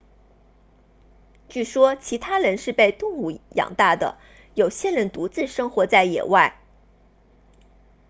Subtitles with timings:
[1.47, 4.17] 据说其他人是被动物养大的
[4.55, 6.59] 有些人独自生活在野外